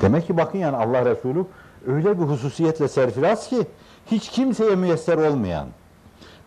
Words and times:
Demek 0.00 0.26
ki 0.26 0.36
bakın 0.36 0.58
yani 0.58 0.76
Allah 0.76 1.04
Resulü 1.04 1.44
öyle 1.86 2.18
bir 2.18 2.24
hususiyetle 2.24 2.88
serfiraz 2.88 3.48
ki 3.48 3.66
hiç 4.06 4.28
kimseye 4.28 4.74
müyesser 4.74 5.16
olmayan, 5.16 5.66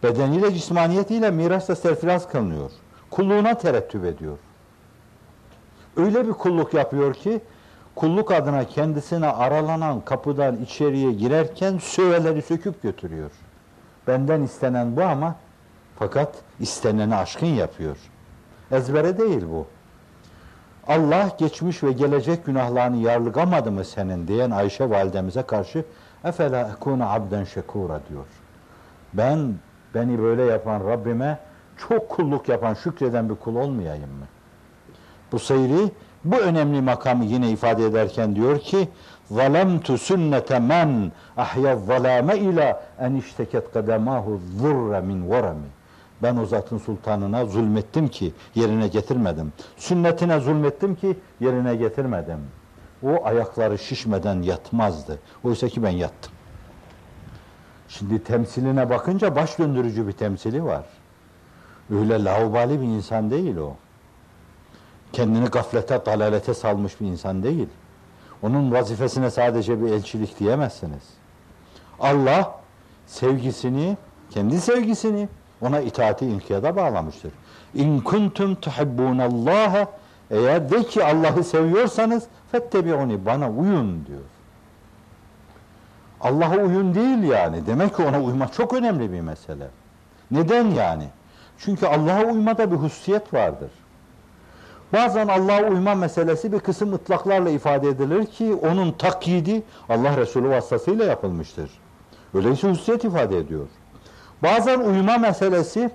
bedeniyle 0.03 0.53
cismaniyetiyle 0.53 1.31
mirasla 1.31 1.75
serfiraz 1.75 2.29
kılınıyor. 2.29 2.71
Kulluğuna 3.11 3.53
terettüp 3.53 4.05
ediyor. 4.05 4.37
Öyle 5.97 6.27
bir 6.27 6.33
kulluk 6.33 6.73
yapıyor 6.73 7.13
ki 7.13 7.41
kulluk 7.95 8.31
adına 8.31 8.67
kendisine 8.67 9.27
aralanan 9.27 10.01
kapıdan 10.01 10.57
içeriye 10.57 11.11
girerken 11.11 11.77
söveleri 11.77 12.41
söküp 12.41 12.83
götürüyor. 12.83 13.31
Benden 14.07 14.41
istenen 14.41 14.95
bu 14.95 15.03
ama 15.03 15.35
fakat 15.99 16.35
isteneni 16.59 17.15
aşkın 17.15 17.47
yapıyor. 17.47 17.97
Ezbere 18.71 19.17
değil 19.17 19.41
bu. 19.51 19.67
Allah 20.89 21.31
geçmiş 21.37 21.83
ve 21.83 21.91
gelecek 21.91 22.45
günahlarını 22.45 22.97
yarlıgamadı 22.97 23.71
mı 23.71 23.85
senin 23.85 24.27
diyen 24.27 24.51
Ayşe 24.51 24.89
validemize 24.89 25.41
karşı 25.41 25.85
efela 26.23 26.71
ekunu 26.77 27.11
abden 27.11 27.43
şekura 27.43 27.99
diyor. 28.09 28.25
Ben 29.13 29.53
beni 29.95 30.19
böyle 30.19 30.43
yapan 30.43 30.87
Rabbime 30.87 31.39
çok 31.77 32.09
kulluk 32.09 32.49
yapan, 32.49 32.73
şükreden 32.73 33.29
bir 33.29 33.35
kul 33.35 33.55
olmayayım 33.55 34.09
mı? 34.09 34.25
Bu 35.31 35.39
seyri 35.39 35.91
bu 36.23 36.35
önemli 36.37 36.81
makamı 36.81 37.25
yine 37.25 37.49
ifade 37.49 37.85
ederken 37.85 38.35
diyor 38.35 38.59
ki 38.59 38.89
zalemtu 39.31 39.97
sünnete 39.97 40.59
men 40.59 41.11
ahya 41.37 41.75
zalame 41.75 42.37
ila 42.37 42.81
en 42.99 43.15
işteket 43.15 43.73
kademahu 43.73 44.41
zurre 44.57 45.01
min 45.01 45.29
varami 45.29 45.67
ben 46.23 46.35
o 46.37 46.45
zatın 46.45 46.77
sultanına 46.77 47.45
zulmettim 47.45 48.07
ki 48.07 48.33
yerine 48.55 48.87
getirmedim. 48.87 49.53
Sünnetine 49.77 50.39
zulmettim 50.39 50.95
ki 50.95 51.17
yerine 51.39 51.75
getirmedim. 51.75 52.39
O 53.03 53.25
ayakları 53.25 53.77
şişmeden 53.77 54.41
yatmazdı. 54.41 55.19
Oysa 55.43 55.67
ki 55.67 55.83
ben 55.83 55.89
yattım. 55.89 56.31
Şimdi 57.89 58.23
temsiline 58.23 58.89
bakınca 58.89 59.35
baş 59.35 59.59
döndürücü 59.59 60.07
bir 60.07 60.11
temsili 60.11 60.63
var. 60.63 60.85
Öyle 61.91 62.23
laubali 62.23 62.81
bir 62.81 62.85
insan 62.85 63.31
değil 63.31 63.57
o. 63.57 63.75
Kendini 65.13 65.45
gaflete, 65.45 66.05
dalalete 66.05 66.53
salmış 66.53 67.01
bir 67.01 67.05
insan 67.05 67.43
değil. 67.43 67.67
Onun 68.41 68.71
vazifesine 68.71 69.31
sadece 69.31 69.81
bir 69.81 69.91
elçilik 69.91 70.39
diyemezsiniz. 70.39 71.03
Allah 71.99 72.59
sevgisini, 73.07 73.97
kendi 74.29 74.61
sevgisini 74.61 75.29
ona 75.61 75.79
itaati 75.79 76.25
inkiyada 76.25 76.75
bağlamıştır. 76.75 77.31
İn 77.73 77.99
kuntum 77.99 78.55
tuhibbunallaha 78.55 79.87
eğer 80.31 80.69
de 80.69 80.83
ki 80.83 81.03
Allah'ı 81.03 81.43
seviyorsanız 81.43 82.23
fettebi'uni 82.51 83.25
bana 83.25 83.49
uyun 83.49 84.05
diyor. 84.05 84.19
Allah'a 86.21 86.57
uyun 86.57 86.95
değil 86.95 87.23
yani. 87.23 87.67
Demek 87.67 87.95
ki 87.95 88.03
ona 88.03 88.21
uymak 88.21 88.53
çok 88.53 88.73
önemli 88.73 89.11
bir 89.11 89.21
mesele. 89.21 89.67
Neden 90.31 90.65
yani? 90.65 91.03
Çünkü 91.57 91.85
Allah'a 91.85 92.23
uymada 92.23 92.71
bir 92.71 92.75
hususiyet 92.75 93.33
vardır. 93.33 93.71
Bazen 94.93 95.27
Allah'a 95.27 95.69
uyma 95.69 95.95
meselesi 95.95 96.51
bir 96.51 96.59
kısım 96.59 96.93
ıtlaklarla 96.93 97.49
ifade 97.49 97.87
edilir 97.87 98.25
ki 98.25 98.53
onun 98.53 98.91
takyidi 98.91 99.63
Allah 99.89 100.17
Resulü 100.17 100.49
vasıtasıyla 100.49 101.05
yapılmıştır. 101.05 101.71
Öyleyse 102.33 102.69
hususiyet 102.69 103.03
ifade 103.03 103.37
ediyor. 103.37 103.67
Bazen 104.43 104.79
uyuma 104.79 105.17
meselesi 105.17 105.91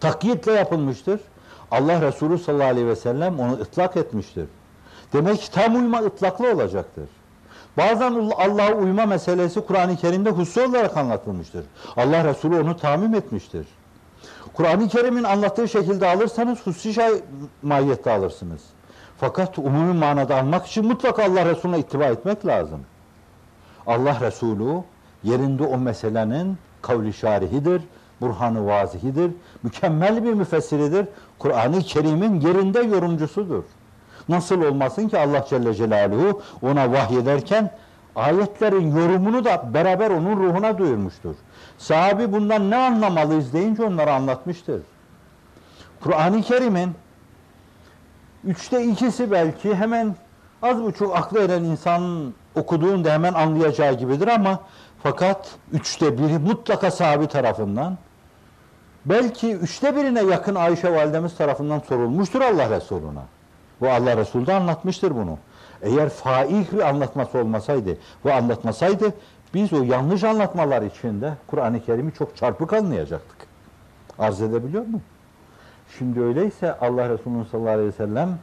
takyitle 0.00 0.52
yapılmıştır. 0.52 1.20
Allah 1.70 2.02
Resulü 2.02 2.38
sallallahu 2.38 2.68
aleyhi 2.68 2.86
ve 2.86 2.96
sellem 2.96 3.40
onu 3.40 3.52
ıtlak 3.52 3.96
etmiştir. 3.96 4.46
Demek 5.12 5.40
ki 5.40 5.50
tam 5.50 5.76
uyma 5.76 5.98
ıtlaklı 5.98 6.52
olacaktır. 6.52 7.08
Bazen 7.76 8.30
Allah'a 8.36 8.72
uyma 8.72 9.06
meselesi 9.06 9.60
Kur'an-ı 9.60 9.96
Kerim'de 9.96 10.30
hususi 10.30 10.60
olarak 10.60 10.96
anlatılmıştır. 10.96 11.64
Allah 11.96 12.24
Resulü 12.24 12.60
onu 12.60 12.76
tamim 12.76 13.14
etmiştir. 13.14 13.66
Kur'an-ı 14.54 14.88
Kerim'in 14.88 15.24
anlattığı 15.24 15.68
şekilde 15.68 16.06
alırsanız 16.06 16.66
hususi 16.66 17.22
mahiyette 17.62 18.10
alırsınız. 18.10 18.62
Fakat 19.20 19.58
umumi 19.58 19.92
manada 19.92 20.36
almak 20.36 20.66
için 20.66 20.86
mutlaka 20.86 21.24
Allah 21.24 21.46
Resulüne 21.46 21.78
ittiba 21.78 22.04
etmek 22.04 22.46
lazım. 22.46 22.80
Allah 23.86 24.20
Resulü 24.20 24.82
yerinde 25.22 25.62
o 25.62 25.78
meselenin 25.78 26.58
kavli 26.82 27.12
şarihidir, 27.12 27.82
burhanı 28.20 28.66
vazihidir, 28.66 29.30
mükemmel 29.62 30.24
bir 30.24 30.32
müfessiridir. 30.32 31.06
Kur'an-ı 31.38 31.80
Kerim'in 31.80 32.40
yerinde 32.40 32.80
yorumcusudur. 32.80 33.64
Nasıl 34.28 34.62
olmasın 34.62 35.08
ki 35.08 35.18
Allah 35.18 35.44
Celle 35.48 35.74
Celaluhu 35.74 36.42
ona 36.62 36.92
vahyederken 36.92 37.70
ayetlerin 38.16 38.96
yorumunu 38.96 39.44
da 39.44 39.74
beraber 39.74 40.10
onun 40.10 40.36
ruhuna 40.36 40.78
duyurmuştur. 40.78 41.34
Sahabi 41.78 42.32
bundan 42.32 42.70
ne 42.70 42.76
anlamalıyız 42.76 43.52
deyince 43.52 43.84
onlara 43.84 44.14
anlatmıştır. 44.14 44.82
Kur'an-ı 46.00 46.42
Kerim'in 46.42 46.94
üçte 48.44 48.84
ikisi 48.84 49.30
belki 49.30 49.74
hemen 49.74 50.14
az 50.62 50.82
buçuk 50.82 51.16
aklı 51.16 51.40
eren 51.40 51.64
insanın 51.64 52.34
okuduğunda 52.54 53.12
hemen 53.12 53.34
anlayacağı 53.34 53.94
gibidir 53.94 54.28
ama 54.28 54.60
fakat 55.02 55.50
üçte 55.72 56.18
biri 56.18 56.38
mutlaka 56.38 56.90
sahabi 56.90 57.26
tarafından 57.26 57.98
belki 59.04 59.54
üçte 59.54 59.96
birine 59.96 60.22
yakın 60.22 60.54
Ayşe 60.54 60.92
validemiz 60.92 61.36
tarafından 61.36 61.78
sorulmuştur 61.78 62.40
Allah 62.40 62.70
Resulü'ne. 62.70 63.20
Bu 63.80 63.90
Allah 63.90 64.16
Resulü 64.16 64.46
de 64.46 64.54
anlatmıştır 64.54 65.16
bunu. 65.16 65.38
Eğer 65.82 66.08
faik 66.08 66.72
bir 66.72 66.88
anlatması 66.88 67.38
olmasaydı 67.38 67.96
ve 68.24 68.34
anlatmasaydı 68.34 69.12
biz 69.54 69.72
o 69.72 69.82
yanlış 69.82 70.24
anlatmalar 70.24 70.82
içinde 70.82 71.34
Kur'an-ı 71.46 71.84
Kerim'i 71.84 72.12
çok 72.12 72.36
çarpık 72.36 72.72
anlayacaktık. 72.72 73.36
Arz 74.18 74.42
edebiliyor 74.42 74.86
mu? 74.86 75.00
Şimdi 75.98 76.20
öyleyse 76.20 76.78
Allah 76.78 77.08
Resulü 77.08 77.44
sallallahu 77.50 77.70
aleyhi 77.70 77.88
ve 77.88 77.92
sellem 77.92 78.38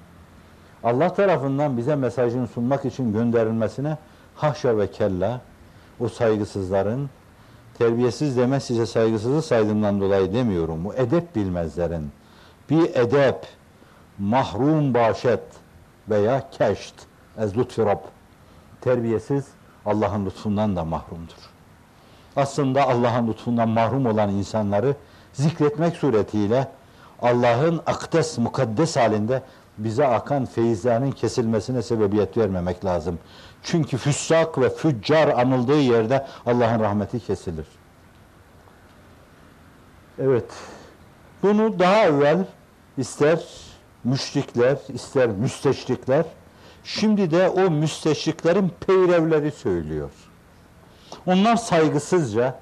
Allah 0.84 1.14
tarafından 1.14 1.78
bize 1.78 1.96
mesajını 1.96 2.48
sunmak 2.48 2.86
için 2.86 3.14
gönderilmesine 3.14 3.98
haşa 4.36 4.78
ve 4.78 4.92
kella 4.92 5.42
o 6.00 6.10
saygısızların 6.10 7.10
terbiyesiz 7.78 8.38
deme 8.38 8.60
size 8.60 8.86
saygısızı 8.86 9.42
saydığımdan 9.42 10.02
dolayı 10.02 10.34
demiyorum. 10.34 10.86
Bu 10.86 10.94
edep 10.94 11.36
bilmezlerin 11.36 12.12
bir 12.70 12.96
edep 12.96 13.48
mahrum 14.20 14.94
başet 14.94 15.44
veya 16.10 16.50
keşt 16.52 16.96
ez 17.38 17.58
lütfi 17.58 17.86
Rab 17.86 18.00
terbiyesiz 18.82 19.46
Allah'ın 19.86 20.26
lütfundan 20.26 20.76
da 20.76 20.86
mahrumdur. 20.86 21.50
Aslında 22.36 22.88
Allah'ın 22.88 23.28
lütfundan 23.28 23.70
mahrum 23.70 24.06
olan 24.06 24.30
insanları 24.30 24.96
zikretmek 25.34 25.96
suretiyle 25.96 26.68
Allah'ın 27.22 27.82
akdes, 27.86 28.38
mukaddes 28.38 28.96
halinde 28.96 29.42
bize 29.78 30.08
akan 30.08 30.46
feyizlerinin 30.46 31.12
kesilmesine 31.12 31.82
sebebiyet 31.82 32.38
vermemek 32.38 32.86
lazım. 32.86 33.20
Çünkü 33.64 33.98
füssak 33.98 34.58
ve 34.58 34.70
füccar 34.70 35.28
anıldığı 35.28 35.80
yerde 35.80 36.26
Allah'ın 36.46 36.80
rahmeti 36.80 37.20
kesilir. 37.20 37.66
Evet. 40.20 40.46
Bunu 41.44 41.80
daha 41.80 42.06
evvel 42.06 42.46
ister 42.98 43.44
müşrikler, 44.04 44.78
ister 44.94 45.30
müsteşrikler, 45.30 46.26
şimdi 46.84 47.32
de 47.32 47.50
o 47.50 47.72
müsteşriklerin 47.72 48.72
peyrevleri 48.88 49.52
söylüyor. 49.52 50.10
Onlar 51.26 51.56
saygısızca 51.56 52.60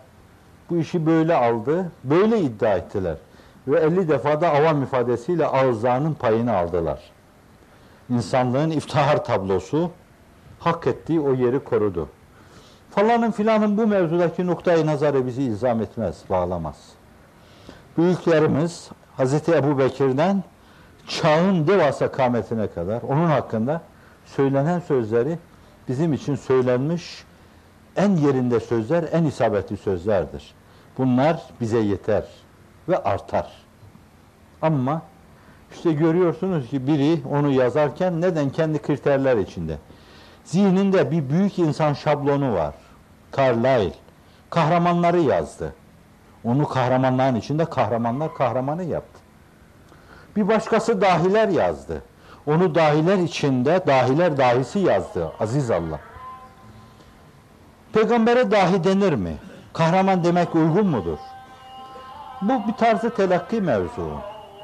bu 0.70 0.78
işi 0.78 1.06
böyle 1.06 1.36
aldı, 1.36 1.92
böyle 2.04 2.40
iddia 2.42 2.76
ettiler. 2.76 3.16
Ve 3.68 3.80
50 3.80 4.08
defada 4.08 4.52
avam 4.52 4.84
ifadesiyle 4.84 5.46
ağızlarının 5.46 6.14
payını 6.14 6.58
aldılar. 6.58 7.00
İnsanlığın 8.10 8.72
iftihar 8.72 9.26
tablosu 9.26 9.92
hak 10.60 10.88
ettiği 10.88 11.20
o 11.20 11.34
yeri 11.34 11.60
korudu. 11.60 12.10
Falanın 12.92 13.32
filanın 13.32 13.78
bu 13.78 13.88
mevzudaki 13.88 14.48
noktayı 14.48 14.86
nazarı 14.86 15.28
bizi 15.28 15.44
ilzam 15.44 15.82
etmez, 15.82 16.24
bağlamaz. 16.30 16.76
Büyüklerimiz 17.98 18.90
Hz. 19.18 19.50
Ebu 19.50 19.80
Bekir'den 19.80 20.44
çağın 21.08 21.68
devasa 21.68 22.12
kametine 22.12 22.68
kadar 22.68 23.02
onun 23.02 23.26
hakkında 23.26 23.82
söylenen 24.26 24.80
sözleri 24.80 25.38
bizim 25.88 26.14
için 26.14 26.36
söylenmiş 26.36 27.24
en 27.96 28.16
yerinde 28.16 28.60
sözler, 28.60 29.06
en 29.12 29.24
isabetli 29.24 29.78
sözlerdir. 29.78 30.54
Bunlar 30.98 31.44
bize 31.62 31.80
yeter 31.80 32.26
ve 32.90 33.04
artar. 33.04 33.52
Ama 34.62 35.02
işte 35.76 35.94
görüyorsunuz 35.94 36.70
ki 36.70 36.88
biri 36.88 37.22
onu 37.32 37.52
yazarken 37.52 38.22
neden 38.22 38.50
kendi 38.50 38.82
kriterler 38.82 39.38
içinde. 39.38 39.78
Zihninde 40.44 41.12
bir 41.12 41.30
büyük 41.30 41.60
insan 41.60 41.94
şablonu 41.94 42.54
var. 42.54 42.74
Carlyle. 43.38 43.94
Kahramanları 44.50 45.20
yazdı. 45.20 45.74
Onu 46.44 46.68
kahramanların 46.68 47.36
içinde 47.36 47.66
kahramanlar 47.66 48.34
kahramanı 48.34 48.84
yaptı. 48.84 49.20
Bir 50.36 50.48
başkası 50.48 51.02
dahiler 51.02 51.48
yazdı. 51.48 52.02
Onu 52.48 52.76
dahiler 52.76 53.18
içinde, 53.18 53.84
dahiler 53.88 54.38
dahisi 54.38 54.80
yazdı. 54.80 55.32
Aziz 55.40 55.72
Allah. 55.72 56.00
Peygambere 57.94 58.52
dahi 58.52 58.84
denir 58.84 59.14
mi? 59.14 59.38
Kahraman 59.74 60.24
demek 60.24 60.56
uygun 60.56 60.88
mudur? 60.88 61.18
Bu 62.42 62.68
bir 62.68 62.74
tarzı 62.74 63.10
telakki 63.10 63.62
mevzu. 63.62 64.10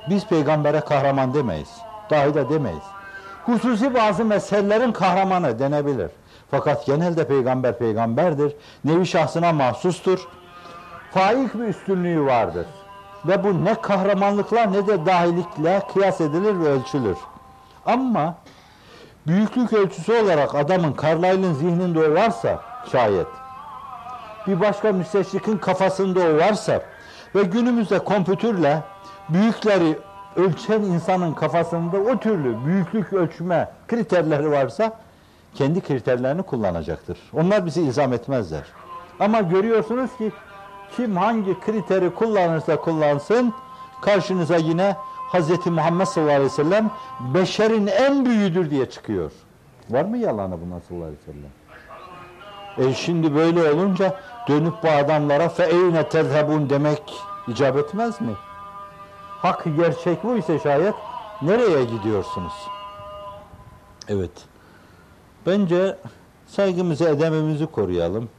Biz 0.09 0.27
peygambere 0.27 0.79
kahraman 0.79 1.33
demeyiz. 1.33 1.69
Dahi 2.09 2.33
de 2.33 2.49
demeyiz. 2.49 2.83
Hususi 3.45 3.93
bazı 3.93 4.25
meselelerin 4.25 4.91
kahramanı 4.91 5.59
denebilir. 5.59 6.11
Fakat 6.51 6.85
genelde 6.85 7.27
peygamber 7.27 7.77
peygamberdir. 7.77 8.55
Nevi 8.85 9.07
şahsına 9.07 9.51
mahsustur. 9.53 10.27
Faik 11.11 11.53
bir 11.53 11.67
üstünlüğü 11.67 12.25
vardır. 12.25 12.65
Ve 13.25 13.43
bu 13.43 13.65
ne 13.65 13.81
kahramanlıkla 13.81 14.65
ne 14.65 14.87
de 14.87 15.05
dahilikle 15.05 15.81
kıyas 15.93 16.21
edilir 16.21 16.59
ve 16.59 16.67
ölçülür. 16.67 17.17
Ama 17.85 18.35
büyüklük 19.27 19.73
ölçüsü 19.73 20.13
olarak 20.13 20.55
adamın 20.55 20.95
Carlyle'ın 21.01 21.53
zihninde 21.53 21.99
o 21.99 22.15
varsa 22.15 22.59
şayet 22.91 23.27
bir 24.47 24.61
başka 24.61 24.91
müsteşrikin 24.91 25.57
kafasında 25.57 26.19
o 26.19 26.37
varsa 26.37 26.81
ve 27.35 27.43
günümüzde 27.43 27.99
kompütürle 27.99 28.83
büyükleri 29.29 29.97
ölçen 30.35 30.81
insanın 30.81 31.33
kafasında 31.33 31.97
o 31.97 32.19
türlü 32.19 32.65
büyüklük 32.65 33.13
ölçme 33.13 33.71
kriterleri 33.87 34.51
varsa 34.51 34.99
kendi 35.55 35.81
kriterlerini 35.81 36.43
kullanacaktır. 36.43 37.17
Onlar 37.33 37.65
bizi 37.65 37.81
ilzam 37.81 38.13
etmezler. 38.13 38.63
Ama 39.19 39.41
görüyorsunuz 39.41 40.17
ki 40.17 40.31
kim 40.97 41.17
hangi 41.17 41.59
kriteri 41.59 42.15
kullanırsa 42.15 42.75
kullansın 42.75 43.53
karşınıza 44.01 44.55
yine 44.55 44.95
Hz. 45.33 45.65
Muhammed 45.65 46.05
sallallahu 46.05 46.35
aleyhi 46.35 46.51
ve 46.51 46.55
sellem 46.55 46.91
beşerin 47.33 47.87
en 47.87 48.25
büyüğüdür 48.25 48.69
diye 48.69 48.89
çıkıyor. 48.89 49.31
Var 49.89 50.03
mı 50.03 50.17
yalanı 50.17 50.57
buna 50.61 50.79
sallallahu 50.79 51.05
aleyhi 51.05 51.21
ve 51.27 51.31
sellem? 51.31 51.51
E 52.77 52.93
şimdi 52.93 53.35
böyle 53.35 53.71
olunca 53.71 54.15
dönüp 54.47 54.73
bu 54.83 54.89
adamlara 54.89 55.49
fe 55.49 55.63
eyne 55.63 56.09
tezhebun 56.09 56.69
demek 56.69 57.13
icap 57.47 57.77
etmez 57.77 58.21
mi? 58.21 58.33
Hak 59.41 59.63
gerçek 59.77 60.23
bu 60.23 60.37
ise 60.37 60.59
şayet 60.59 60.95
nereye 61.41 61.83
gidiyorsunuz? 61.83 62.53
Evet. 64.07 64.31
Bence 65.45 65.97
saygımızı, 66.47 67.09
edemimizi 67.09 67.65
koruyalım. 67.65 68.29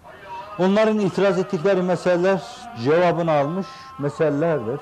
Onların 0.58 0.99
itiraz 0.99 1.38
ettikleri 1.38 1.82
meseleler 1.82 2.43
cevabını 2.84 3.32
almış 3.32 3.66
meselelerdir. 3.99 4.81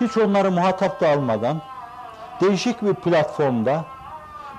Hiç 0.00 0.16
onları 0.16 0.50
muhatap 0.50 1.00
da 1.00 1.08
almadan 1.08 1.62
değişik 2.40 2.82
bir 2.82 2.94
platformda 2.94 3.84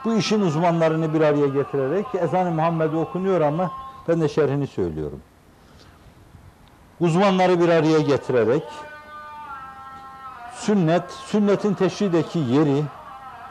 bu 0.05 0.13
işin 0.13 0.41
uzmanlarını 0.41 1.13
bir 1.13 1.21
araya 1.21 1.47
getirerek 1.47 2.05
ezan-ı 2.15 2.51
Muhammed'i 2.51 2.95
okunuyor 2.95 3.41
ama 3.41 3.71
ben 4.07 4.21
de 4.21 4.29
şerhini 4.29 4.67
söylüyorum. 4.67 5.19
Uzmanları 6.99 7.59
bir 7.59 7.69
araya 7.69 7.99
getirerek 7.99 8.63
sünnet, 10.55 11.11
sünnetin 11.11 11.73
teşrideki 11.73 12.39
yeri 12.39 12.83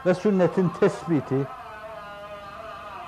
ve 0.05 0.13
sünnetin 0.13 0.71
tespiti, 0.79 1.47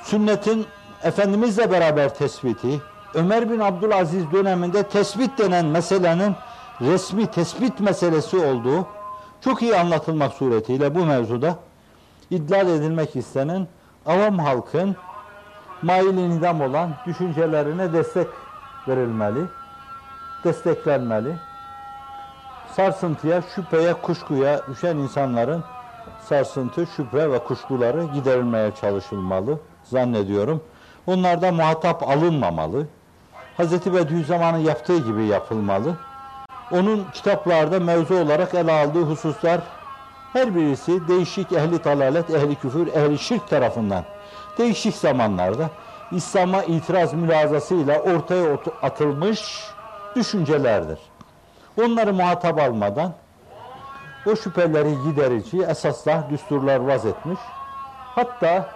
sünnetin 0.03 0.65
Efendimizle 1.03 1.71
beraber 1.71 2.15
tespiti, 2.15 2.81
Ömer 3.13 3.51
bin 3.51 3.59
Abdülaziz 3.59 4.31
döneminde 4.31 4.83
tespit 4.83 5.37
denen 5.37 5.65
meselenin 5.65 6.35
resmi 6.81 7.27
tespit 7.27 7.79
meselesi 7.79 8.37
olduğu 8.37 8.87
çok 9.41 9.61
iyi 9.61 9.75
anlatılmak 9.77 10.33
suretiyle 10.33 10.95
bu 10.95 11.05
mevzuda 11.05 11.55
idlal 12.29 12.67
edilmek 12.67 13.15
istenen 13.15 13.67
avam 14.05 14.39
halkın 14.39 14.95
maili 15.81 16.29
nidam 16.29 16.61
olan 16.61 16.91
düşüncelerine 17.05 17.93
destek 17.93 18.27
verilmeli, 18.87 19.41
desteklenmeli. 20.45 21.35
Sarsıntıya, 22.75 23.41
şüpheye, 23.55 23.93
kuşkuya 23.93 24.61
düşen 24.67 24.97
insanların 24.97 25.63
sarsıntı, 26.29 26.87
şüphe 26.95 27.31
ve 27.31 27.39
kuşkuları 27.39 28.03
giderilmeye 28.03 28.71
çalışılmalı 28.81 29.59
zannediyorum. 29.83 30.63
Onlarda 31.07 31.51
muhatap 31.51 32.03
alınmamalı. 32.03 32.87
Hz. 33.57 33.93
Bediüzzaman'ın 33.93 34.57
yaptığı 34.57 34.97
gibi 34.97 35.25
yapılmalı. 35.25 35.97
Onun 36.71 37.05
kitaplarda 37.13 37.79
mevzu 37.79 38.15
olarak 38.15 38.53
ele 38.53 38.71
aldığı 38.71 39.01
hususlar 39.01 39.61
her 40.33 40.55
birisi 40.55 41.07
değişik 41.07 41.51
ehli 41.51 41.79
talalet, 41.79 42.29
ehli 42.29 42.55
küfür, 42.55 42.87
ehli 42.87 43.17
şirk 43.17 43.47
tarafından 43.47 44.03
değişik 44.57 44.95
zamanlarda 44.95 45.69
İslam'a 46.11 46.63
itiraz 46.63 47.13
mülazasıyla 47.13 47.99
ortaya 47.99 48.57
atılmış 48.81 49.63
düşüncelerdir. 50.15 50.99
Onları 51.81 52.13
muhatap 52.13 52.59
almadan 52.59 53.13
o 54.25 54.35
şüpheleri 54.35 54.95
giderici 55.03 55.61
esaslar, 55.61 56.29
düsturlar 56.29 56.79
vaz 56.79 57.05
etmiş. 57.05 57.39
Hatta 58.15 58.69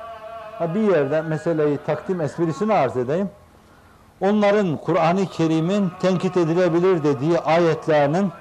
bir 0.75 0.79
yerde 0.79 1.21
meseleyi 1.21 1.79
takdim 1.85 2.21
esprisini 2.21 2.73
arz 2.73 2.97
edeyim. 2.97 3.29
Onların 4.21 4.77
Kur'an-ı 4.77 5.25
Kerim'in 5.25 5.91
tenkit 6.01 6.37
edilebilir 6.37 7.03
dediği 7.03 7.39
ayetlerinin 7.39 8.31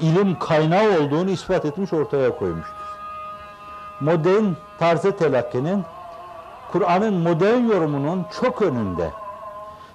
ilim 0.00 0.38
kaynağı 0.38 1.00
olduğunu 1.00 1.30
ispat 1.30 1.64
etmiş 1.64 1.92
ortaya 1.92 2.38
koymuştur. 2.38 2.74
Modern 4.00 4.44
tarzı 4.78 5.16
telakkinin 5.16 5.84
Kur'an'ın 6.72 7.14
modern 7.14 7.68
yorumunun 7.68 8.26
çok 8.40 8.62
önünde 8.62 9.10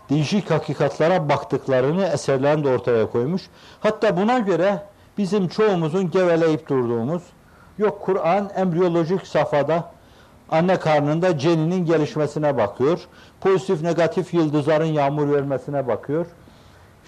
değişik 0.10 0.52
hakikatlara 0.52 1.30
baktıklarını 1.30 2.06
eserlerinde 2.06 2.70
ortaya 2.70 3.10
koymuş. 3.10 3.42
Hatta 3.80 4.18
buna 4.18 4.40
göre 4.40 4.82
bizim 5.18 5.48
çoğumuzun 5.48 6.12
geveleyip 6.12 6.70
durduğumuz 6.70 7.24
yok 7.78 8.02
Kur'an 8.02 8.50
embriyolojik 8.56 9.28
safhada 9.28 9.92
anne 10.50 10.80
karnında 10.80 11.38
ceninin 11.38 11.86
gelişmesine 11.86 12.58
bakıyor. 12.58 13.00
Pozitif 13.42 13.82
negatif 13.82 14.34
yıldızların 14.34 14.86
yağmur 14.86 15.34
vermesine 15.34 15.88
bakıyor. 15.88 16.26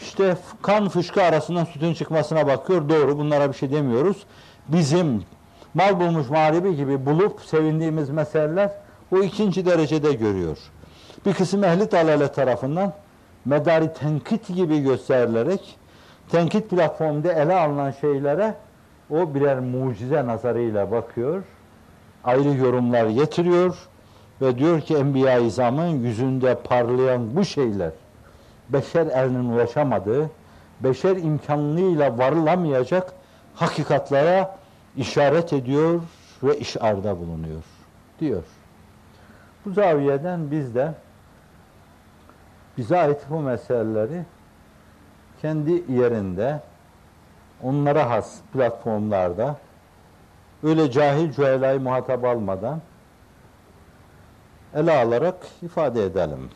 İşte 0.01 0.37
kan 0.61 0.89
fışkı 0.89 1.23
arasından 1.23 1.65
sütün 1.65 1.93
çıkmasına 1.93 2.47
bakıyor. 2.47 2.89
Doğru 2.89 3.17
bunlara 3.17 3.51
bir 3.51 3.57
şey 3.57 3.71
demiyoruz. 3.71 4.17
Bizim 4.67 5.23
mal 5.73 5.99
bulmuş 5.99 6.29
mağribi 6.29 6.75
gibi 6.75 7.05
bulup 7.05 7.41
sevindiğimiz 7.41 8.09
meseleler 8.09 8.71
o 9.11 9.19
ikinci 9.19 9.65
derecede 9.65 10.13
görüyor. 10.13 10.57
Bir 11.25 11.33
kısım 11.33 11.63
ehli 11.63 11.91
dalale 11.91 12.31
tarafından 12.31 12.93
medari 13.45 13.93
tenkit 13.93 14.47
gibi 14.47 14.79
gösterilerek 14.79 15.77
tenkit 16.31 16.69
platformunda 16.69 17.33
ele 17.33 17.55
alınan 17.55 17.91
şeylere 17.91 18.55
o 19.09 19.33
birer 19.33 19.59
mucize 19.59 20.27
nazarıyla 20.27 20.91
bakıyor. 20.91 21.43
Ayrı 22.23 22.49
yorumlar 22.49 23.07
getiriyor 23.07 23.77
ve 24.41 24.57
diyor 24.57 24.81
ki 24.81 24.95
Enbiya-i 24.95 25.45
İzam'ın 25.45 25.87
yüzünde 25.87 26.55
parlayan 26.55 27.35
bu 27.35 27.45
şeyler 27.45 27.91
beşer 28.69 29.05
elinin 29.05 29.49
ulaşamadığı, 29.49 30.29
beşer 30.79 31.15
imkanlığıyla 31.15 32.17
varılamayacak 32.17 33.13
hakikatlara 33.55 34.57
işaret 34.97 35.53
ediyor 35.53 36.01
ve 36.43 36.59
işarda 36.59 37.17
bulunuyor 37.19 37.63
diyor. 38.19 38.43
Bu 39.65 39.73
zaviyeden 39.73 40.51
biz 40.51 40.75
de 40.75 40.93
bize 42.79 42.97
ait 42.97 43.21
bu 43.29 43.39
meseleleri 43.39 44.23
kendi 45.41 45.71
yerinde 45.71 46.59
onlara 47.63 48.09
has 48.09 48.37
platformlarda 48.53 49.57
öyle 50.63 50.91
cahil 50.91 51.31
cühelayı 51.31 51.79
muhatap 51.79 52.25
almadan 52.25 52.81
ele 54.75 54.91
alarak 54.97 55.35
ifade 55.61 56.03
edelim. 56.03 56.49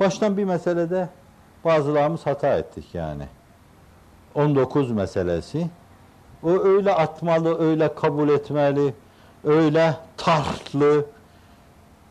Baştan 0.00 0.36
bir 0.36 0.44
meselede 0.44 1.08
bazılarımız 1.64 2.26
hata 2.26 2.58
ettik 2.58 2.94
yani. 2.94 3.26
19 4.34 4.90
meselesi. 4.90 5.70
O 6.42 6.50
öyle 6.50 6.94
atmalı, 6.94 7.60
öyle 7.60 7.94
kabul 7.94 8.28
etmeli, 8.28 8.94
öyle 9.44 9.94
tartlı, 10.16 11.06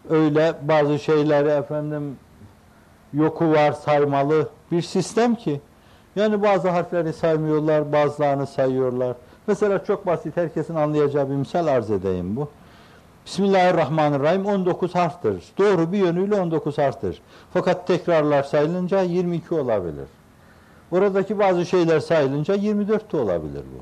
öyle 0.10 0.54
bazı 0.62 1.00
şeyleri 1.00 1.50
efendim 1.50 2.18
yoku 3.14 3.52
var 3.52 3.72
saymalı 3.72 4.50
bir 4.72 4.82
sistem 4.82 5.36
ki 5.36 5.62
yani 6.16 6.42
bazı 6.42 6.70
harfleri 6.70 7.14
saymıyorlar, 7.14 7.92
bazılarını 7.92 8.48
sayıyorlar. 8.48 9.16
Mesela 9.48 9.84
çok 9.84 10.06
basit, 10.06 10.38
herkesin 10.38 10.76
anlayacağı 10.76 11.30
bir 11.30 11.36
misal 11.36 11.68
arz 11.68 11.92
edeyim 11.92 12.36
bu. 12.36 12.50
Bismillahirrahmanirrahim 13.26 14.46
19 14.46 14.96
harftir. 14.96 15.44
Doğru 15.58 15.92
bir 15.92 15.98
yönüyle 15.98 16.36
19 16.36 16.78
harftir. 16.78 17.22
Fakat 17.54 17.88
tekrarlar 17.88 18.44
sayılınca 18.44 19.02
22 19.02 19.56
olabilir. 19.56 20.08
Oradaki 20.92 21.40
bazı 21.40 21.66
şeyler 21.66 22.00
sayılınca 22.00 22.54
24 22.54 23.14
de 23.14 23.18
olabilir 23.18 23.64
bu. 23.74 23.82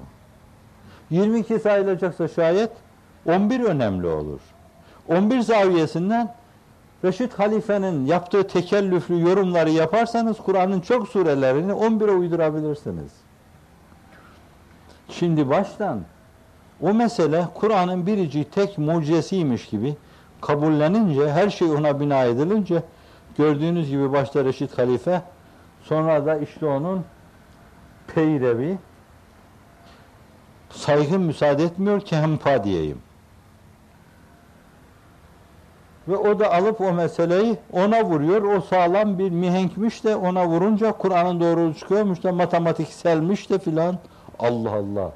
22 1.16 1.60
sayılacaksa 1.60 2.28
şayet 2.28 2.72
11 3.26 3.60
önemli 3.60 4.08
olur. 4.08 4.40
11 5.08 5.42
zaviyesinden 5.42 6.36
Reşit 7.04 7.40
Halife'nin 7.40 8.06
yaptığı 8.06 8.48
tekellüflü 8.48 9.22
yorumları 9.22 9.70
yaparsanız 9.70 10.38
Kur'an'ın 10.38 10.82
çok 10.82 11.08
surelerini 11.08 11.72
11'e 11.72 12.12
uydurabilirsiniz. 12.12 13.12
Şimdi 15.10 15.50
baştan 15.50 16.02
o 16.82 16.94
mesele 16.94 17.48
Kur'an'ın 17.54 18.08
biricik 18.08 18.52
tek 18.52 18.78
mucizesiymiş 18.78 19.66
gibi 19.66 19.96
kabullenince, 20.42 21.32
her 21.32 21.50
şey 21.50 21.72
ona 21.72 22.00
bina 22.00 22.24
edilince 22.24 22.84
gördüğünüz 23.38 23.90
gibi 23.90 24.14
başta 24.14 24.46
Reşit 24.46 24.78
Halife 24.78 25.22
sonra 25.84 26.26
da 26.26 26.38
işte 26.38 26.66
onun 26.66 27.06
peyrevi 28.16 28.78
saygı 30.70 31.20
müsaade 31.20 31.64
etmiyor 31.64 32.02
ki 32.02 32.16
hempa 32.16 32.64
diyeyim. 32.64 32.98
Ve 36.08 36.18
o 36.18 36.40
da 36.40 36.54
alıp 36.54 36.82
o 36.82 36.94
meseleyi 36.94 37.58
ona 37.72 38.04
vuruyor. 38.04 38.42
O 38.42 38.62
sağlam 38.62 39.20
bir 39.20 39.30
mihenkmiş 39.30 40.04
de 40.04 40.16
ona 40.16 40.48
vurunca 40.48 40.92
Kur'an'ın 40.92 41.40
doğru 41.40 41.74
çıkıyormuş 41.74 42.24
da 42.24 42.32
matematikselmiş 42.32 43.50
de 43.50 43.60
filan. 43.60 43.98
Allah 44.40 44.72
Allah. 44.72 45.12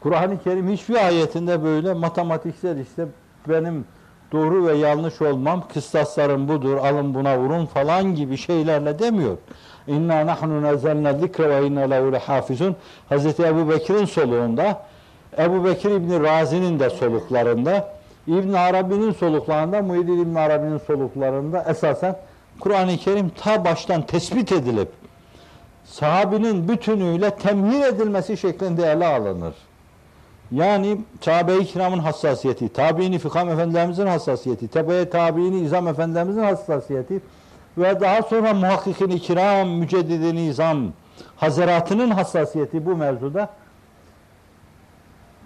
Kur'an-ı 0.00 0.42
Kerim 0.44 0.68
hiçbir 0.68 1.06
ayetinde 1.06 1.64
böyle 1.64 1.94
matematiksel 1.94 2.78
işte 2.78 3.06
benim 3.48 3.84
doğru 4.32 4.66
ve 4.66 4.76
yanlış 4.76 5.22
olmam, 5.22 5.64
kıstaslarım 5.74 6.48
budur, 6.48 6.76
alın 6.76 7.14
buna 7.14 7.38
vurun 7.38 7.66
falan 7.66 8.14
gibi 8.14 8.36
şeylerle 8.36 8.98
demiyor. 8.98 9.36
İnna 9.86 10.26
nahnu 10.26 10.62
nazzalna 10.62 11.12
zikre 11.12 11.48
ve 11.48 11.66
inna 11.66 11.80
lehu 11.80 12.12
lehafizun. 12.12 12.76
Hazreti 13.08 13.42
Ebu 13.42 13.70
Bekir'in 13.70 14.04
soluğunda, 14.04 14.82
Ebu 15.38 15.64
Bekir 15.64 15.90
İbni 15.90 16.22
Razi'nin 16.22 16.78
de 16.78 16.90
soluklarında, 16.90 17.88
İbn 18.26 18.52
Arabi'nin 18.52 19.12
soluklarında, 19.12 19.82
Muhyiddin 19.82 20.22
İbn 20.22 20.34
Arabi'nin 20.34 20.78
soluklarında 20.78 21.64
esasen 21.68 22.16
Kur'an-ı 22.60 22.96
Kerim 22.96 23.28
ta 23.28 23.64
baştan 23.64 24.06
tespit 24.06 24.52
edilip 24.52 24.88
sahabinin 25.84 26.68
bütünüyle 26.68 27.30
temhir 27.30 27.84
edilmesi 27.84 28.36
şeklinde 28.36 28.90
ele 28.90 29.06
alınır. 29.06 29.54
Yani 30.52 31.00
sahabe-i 31.20 31.64
kiramın 31.64 31.98
hassasiyeti, 31.98 32.68
tabiini 32.68 33.18
fikam 33.18 33.48
efendilerimizin 33.48 34.06
hassasiyeti, 34.06 34.68
tebeye 34.68 35.10
tabiini 35.10 35.60
izam 35.60 35.88
efendilerimizin 35.88 36.42
hassasiyeti 36.42 37.20
ve 37.78 38.00
daha 38.00 38.22
sonra 38.22 38.54
muhakkikin 38.54 39.18
kiram, 39.18 39.68
müceddidin 39.68 40.36
izam, 40.36 40.92
hazaratının 41.36 42.10
hassasiyeti 42.10 42.86
bu 42.86 42.96
mevzuda 42.96 43.48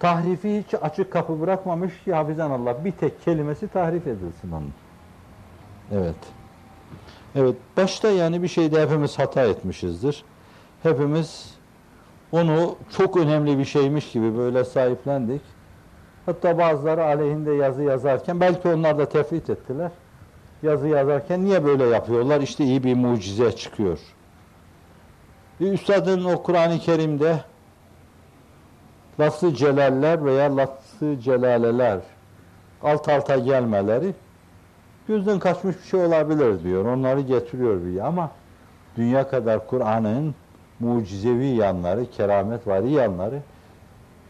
tahrifi 0.00 0.58
hiç 0.58 0.74
açık 0.82 1.12
kapı 1.12 1.40
bırakmamış 1.40 1.92
hafizan 2.10 2.50
Allah 2.50 2.84
bir 2.84 2.92
tek 2.92 3.24
kelimesi 3.24 3.68
tahrif 3.68 4.06
edilsin 4.06 4.52
onun. 4.52 4.72
Evet. 5.92 6.16
Evet, 7.34 7.56
başta 7.76 8.10
yani 8.10 8.42
bir 8.42 8.48
şeyde 8.48 8.82
hepimiz 8.82 9.18
hata 9.18 9.44
etmişizdir. 9.44 10.24
Hepimiz 10.82 11.54
onu 12.32 12.76
çok 12.96 13.16
önemli 13.16 13.58
bir 13.58 13.64
şeymiş 13.64 14.12
gibi 14.12 14.38
böyle 14.38 14.64
sahiplendik. 14.64 15.40
Hatta 16.26 16.58
bazıları 16.58 17.04
aleyhinde 17.04 17.52
yazı 17.52 17.82
yazarken 17.82 18.40
belki 18.40 18.68
onlar 18.68 18.98
da 18.98 19.08
tefrit 19.08 19.50
ettiler. 19.50 19.90
Yazı 20.62 20.88
yazarken 20.88 21.44
niye 21.44 21.64
böyle 21.64 21.84
yapıyorlar? 21.84 22.40
İşte 22.40 22.64
iyi 22.64 22.84
bir 22.84 22.94
mucize 22.94 23.52
çıkıyor. 23.52 23.98
Üstadın 25.60 26.24
o 26.24 26.42
Kur'an-ı 26.42 26.78
Kerim'de 26.78 27.40
lafz-ı 29.20 29.54
celaller 29.54 30.24
veya 30.24 30.56
lafz-ı 30.56 31.20
celaleler 31.20 31.98
alt 32.82 33.08
alta 33.08 33.36
gelmeleri 33.36 34.14
gözden 35.08 35.38
kaçmış 35.38 35.76
bir 35.82 35.88
şey 35.88 36.00
olabilir 36.00 36.64
diyor. 36.64 36.84
Onları 36.84 37.20
getiriyor 37.20 37.80
bir 37.84 38.06
ama 38.06 38.30
dünya 38.96 39.28
kadar 39.28 39.66
Kur'an'ın 39.66 40.34
mucizevi 40.80 41.46
yanları, 41.46 42.10
keramet 42.10 42.66
vari 42.66 42.90
yanları 42.90 43.40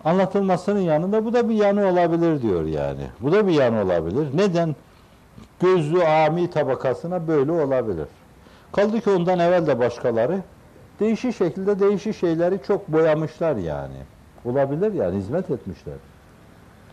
anlatılmasının 0.05 0.81
yanında 0.81 1.25
bu 1.25 1.33
da 1.33 1.49
bir 1.49 1.55
yanı 1.55 1.89
olabilir 1.89 2.43
diyor 2.43 2.65
yani. 2.65 3.07
Bu 3.21 3.33
da 3.33 3.47
bir 3.47 3.53
yanı 3.53 3.83
olabilir. 3.83 4.29
Neden? 4.35 4.77
Gözlü 5.61 6.05
ami 6.05 6.51
tabakasına 6.51 7.29
böyle 7.29 7.53
olabilir. 7.53 8.07
Kaldı 8.73 9.01
ki 9.01 9.11
ondan 9.11 9.39
evvel 9.39 9.67
de 9.67 9.79
başkaları 9.79 10.41
değişik 11.01 11.37
şekilde 11.37 11.81
değişik 11.81 12.17
şeyleri 12.17 12.61
çok 12.67 12.89
boyamışlar 12.89 13.57
yani. 13.57 13.97
Olabilir 14.47 14.93
yani 14.93 15.19
hizmet 15.19 15.51
etmişler. 15.51 15.95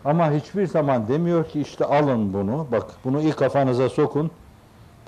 Ama 0.06 0.32
hiçbir 0.32 0.68
zaman 0.68 1.08
demiyor 1.08 1.46
ki 1.46 1.62
işte 1.62 1.86
alın 1.86 2.34
bunu, 2.34 2.68
bak 2.72 2.86
bunu 3.04 3.22
ilk 3.22 3.38
kafanıza 3.38 3.90
sokun. 3.90 4.32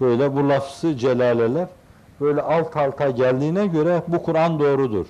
Böyle 0.01 0.35
bu 0.35 0.49
lafzı 0.49 0.97
celaleler 0.97 1.67
böyle 2.21 2.41
alt 2.41 2.77
alta 2.77 3.09
geldiğine 3.09 3.67
göre 3.67 4.01
bu 4.07 4.23
Kur'an 4.23 4.59
doğrudur. 4.59 5.05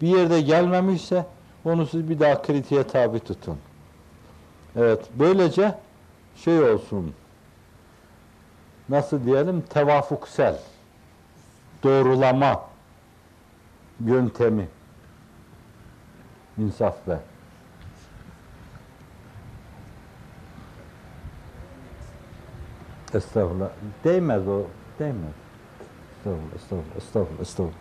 Bir 0.00 0.08
yerde 0.08 0.40
gelmemişse 0.40 1.26
onu 1.64 1.86
siz 1.86 2.08
bir 2.08 2.20
daha 2.20 2.42
kritiğe 2.42 2.82
tabi 2.82 3.20
tutun. 3.20 3.56
Evet, 4.76 5.00
böylece 5.18 5.74
şey 6.36 6.60
olsun, 6.62 7.12
nasıl 8.88 9.24
diyelim, 9.26 9.60
tevafuksel, 9.60 10.58
doğrulama 11.82 12.60
yöntemi, 14.04 14.68
insaf 16.60 17.08
ve 17.08 17.18
Estağfurullah. 23.14 23.68
Değmez 24.04 24.48
o. 24.48 24.62
Değmez. 24.98 25.34
Estağfurullah, 26.18 26.54
estağfurullah, 26.56 26.96
estağfurullah, 27.00 27.40
estağfurullah. 27.40 27.74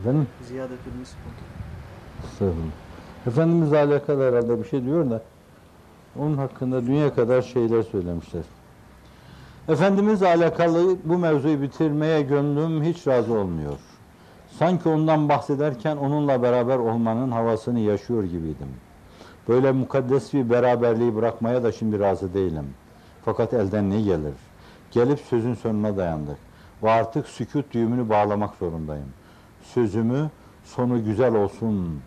Efendim? 0.00 0.26
Ziyadetül 0.48 0.92
misbut. 0.98 1.32
Estağfurullah. 2.24 2.72
Efendimizle 3.26 3.78
alakalı 3.78 4.28
herhalde 4.28 4.58
bir 4.58 4.68
şey 4.68 4.84
diyor 4.84 5.10
da 5.10 5.22
onun 6.18 6.36
hakkında 6.36 6.86
dünya 6.86 7.14
kadar 7.14 7.42
şeyler 7.42 7.82
söylemişler. 7.82 8.42
Efendimizle 9.68 10.26
alakalı 10.26 10.96
bu 11.04 11.18
mevzuyu 11.18 11.62
bitirmeye 11.62 12.22
gönlüm 12.22 12.82
hiç 12.82 13.06
razı 13.06 13.32
olmuyor. 13.32 13.78
Sanki 14.58 14.88
ondan 14.88 15.28
bahsederken 15.28 15.96
onunla 15.96 16.42
beraber 16.42 16.76
olmanın 16.76 17.30
havasını 17.30 17.80
yaşıyor 17.80 18.24
gibiydim. 18.24 18.68
Böyle 19.48 19.72
mukaddes 19.72 20.34
bir 20.34 20.50
beraberliği 20.50 21.16
bırakmaya 21.16 21.62
da 21.62 21.72
şimdi 21.72 22.00
razı 22.00 22.34
değilim. 22.34 22.66
Fakat 23.24 23.54
elden 23.54 23.90
ne 23.90 24.00
gelir? 24.00 24.34
Gelip 24.90 25.20
sözün 25.20 25.54
sonuna 25.54 25.96
dayandık. 25.96 26.38
Ve 26.82 26.90
artık 26.90 27.26
sükut 27.26 27.72
düğümünü 27.72 28.08
bağlamak 28.08 28.54
zorundayım. 28.54 29.08
Sözümü 29.62 30.30
sonu 30.64 31.04
güzel 31.04 31.34
olsun, 31.34 32.00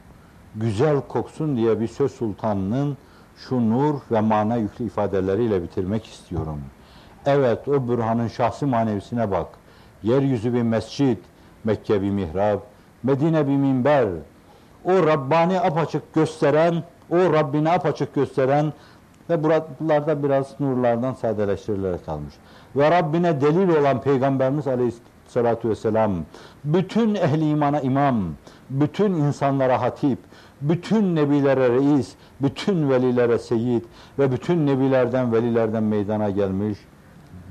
güzel 0.56 1.02
koksun 1.02 1.58
diye 1.58 1.80
bir 1.80 1.88
söz 1.88 2.12
sultanının 2.12 2.98
şu 3.38 3.70
nur 3.70 3.96
ve 4.12 4.22
mana 4.22 4.56
yüklü 4.56 4.86
ifadeleriyle 4.86 5.64
bitirmek 5.64 6.06
istiyorum. 6.06 6.60
Evet 7.26 7.68
o 7.68 7.88
bürhanın 7.88 8.28
şahsi 8.28 8.66
manevisine 8.66 9.32
bak. 9.32 9.48
Yeryüzü 10.04 10.54
bir 10.54 10.62
mescit, 10.62 11.20
Mekke 11.63 12.01
bir 12.01 12.10
mihrab, 12.10 12.60
Medine 13.03 13.48
bir 13.48 13.58
minber. 13.58 14.08
O 14.86 14.91
Rabbani 14.91 15.60
apaçık 15.60 16.13
gösteren, 16.13 16.84
o 17.10 17.17
Rabbini 17.17 17.70
apaçık 17.70 18.15
gösteren 18.15 18.74
ve 19.29 19.43
buralarda 19.43 20.24
biraz 20.24 20.60
nurlardan 20.60 21.13
sadeleştirilerek 21.13 22.05
kalmış. 22.05 22.34
Ve 22.75 22.91
Rabbine 22.91 23.41
delil 23.41 23.70
olan 23.70 24.01
Peygamberimiz 24.01 24.67
Aleyhisselatü 24.67 25.70
Vesselam, 25.70 26.13
bütün 26.63 27.15
ehli 27.15 27.50
imana 27.50 27.82
imam, 27.82 28.24
bütün 28.70 29.13
insanlara 29.13 29.82
hatip, 29.82 30.20
bütün 30.62 31.15
nebilere 31.15 31.70
reis, 31.70 32.13
bütün 32.41 32.89
velilere 32.89 33.39
seyit 33.39 33.86
ve 34.20 34.32
bütün 34.32 34.67
nebilerden 34.67 35.34
velilerden 35.34 35.84
meydana 35.84 36.29
gelmiş 36.29 36.77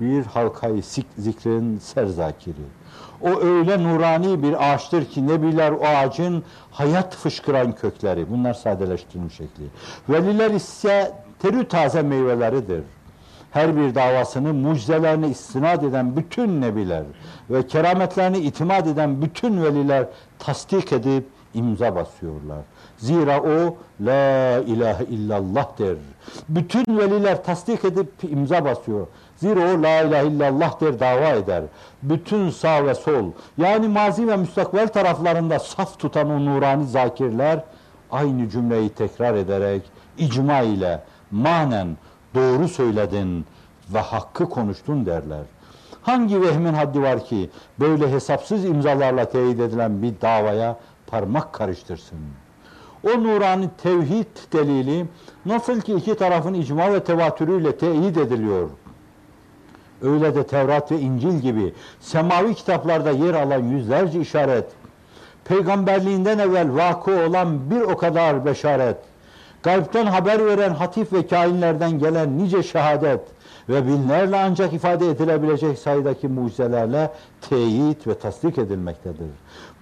bir 0.01 0.25
halkayı 0.25 0.83
zikrin 1.19 1.79
serzakiri. 1.79 2.82
O 3.23 3.41
öyle 3.41 3.83
nurani 3.85 4.43
bir 4.43 4.73
ağaçtır 4.73 5.05
ki 5.05 5.27
nebiler 5.27 5.73
o 5.73 5.85
ağacın 5.85 6.45
hayat 6.71 7.17
fışkıran 7.17 7.73
kökleri. 7.73 8.31
Bunlar 8.31 8.55
sadeleştirilmiş 8.55 9.35
şekli. 9.35 9.65
Veliler 10.09 10.51
ise 10.51 11.13
terü 11.39 11.69
taze 11.69 12.03
meyveleridir. 12.03 12.83
Her 13.51 13.77
bir 13.77 13.95
davasını, 13.95 14.55
mucizelerini 14.55 15.29
istinad 15.29 15.83
eden 15.83 16.17
bütün 16.17 16.61
nebiler 16.61 17.03
ve 17.51 17.67
kerametlerini 17.67 18.39
itimat 18.39 18.87
eden 18.87 19.23
bütün 19.23 19.63
veliler 19.63 20.07
tasdik 20.39 20.93
edip 20.93 21.27
imza 21.55 21.95
basıyorlar. 21.95 22.59
Zira 22.99 23.41
o 23.41 23.77
la 24.01 24.59
ilahe 24.67 25.05
illallah 25.05 25.79
der. 25.79 25.97
Bütün 26.49 26.99
veliler 26.99 27.45
tasdik 27.45 27.85
edip 27.85 28.13
imza 28.23 28.65
basıyor. 28.65 29.07
Zira 29.43 29.61
o 29.61 29.83
la 29.83 30.03
ilahe 30.03 30.27
illallah 30.27 30.81
der 30.81 31.01
dava 31.01 31.29
eder. 31.29 31.63
Bütün 32.03 32.51
sağ 32.51 32.87
ve 32.87 32.95
sol 32.95 33.25
yani 33.59 33.89
mazi 33.89 34.29
ve 34.29 34.37
müstakbel 34.37 34.89
taraflarında 34.89 35.59
saf 35.59 35.99
tutan 35.99 36.31
o 36.31 36.45
nurani 36.45 36.87
zakirler 36.87 37.61
aynı 38.11 38.49
cümleyi 38.49 38.89
tekrar 38.89 39.35
ederek 39.35 39.83
icma 40.19 40.61
ile 40.61 41.03
manen 41.31 41.97
doğru 42.35 42.69
söyledin 42.69 43.47
ve 43.95 43.99
hakkı 43.99 44.49
konuştun 44.49 45.07
derler. 45.07 45.45
Hangi 46.03 46.43
vehmin 46.43 46.75
haddi 46.75 47.03
var 47.03 47.25
ki 47.25 47.51
böyle 47.81 48.13
hesapsız 48.13 48.65
imzalarla 48.65 49.25
teyit 49.25 49.61
edilen 49.61 50.03
bir 50.03 50.15
davaya 50.21 50.77
parmak 51.07 51.53
karıştırsın? 51.53 52.19
O 53.05 53.23
nurani 53.23 53.69
tevhid 53.83 54.53
delili 54.53 55.07
nasıl 55.47 55.81
ki 55.81 55.95
iki 55.95 56.17
tarafın 56.17 56.55
icma 56.55 56.93
ve 56.93 57.05
tevatürüyle 57.05 57.77
teyit 57.77 58.17
ediliyor. 58.17 58.69
Öyle 60.03 60.35
de 60.35 60.47
Tevrat 60.47 60.93
ve 60.93 61.01
İncil 61.01 61.39
gibi 61.39 61.75
semavi 62.01 62.55
kitaplarda 62.55 63.11
yer 63.11 63.35
alan 63.35 63.63
yüzlerce 63.63 64.21
işaret, 64.21 64.65
peygamberliğinden 65.45 66.39
evvel 66.39 66.75
vakı 66.75 67.11
olan 67.11 67.71
bir 67.71 67.81
o 67.81 67.97
kadar 67.97 68.45
beşaret, 68.45 68.97
gaybten 69.63 70.07
haber 70.07 70.47
veren 70.47 70.75
hatif 70.75 71.13
ve 71.13 71.27
kainlerden 71.27 71.99
gelen 71.99 72.39
nice 72.39 72.63
şehadet 72.63 73.21
ve 73.69 73.87
binlerle 73.87 74.37
ancak 74.37 74.73
ifade 74.73 75.11
edilebilecek 75.11 75.79
sayıdaki 75.79 76.29
mucizelerle 76.29 77.11
teyit 77.49 78.07
ve 78.07 78.19
tasdik 78.19 78.59
edilmektedir. 78.59 79.27